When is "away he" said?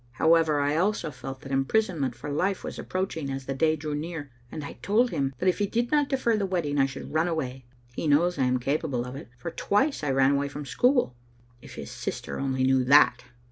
7.27-8.07